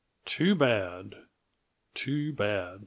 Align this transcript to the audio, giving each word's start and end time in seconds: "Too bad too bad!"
"Too 0.25 0.55
bad 0.55 1.13
too 1.93 2.33
bad!" 2.33 2.79